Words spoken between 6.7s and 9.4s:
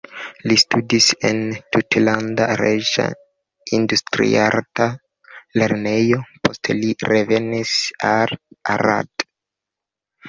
li revenis al Arad.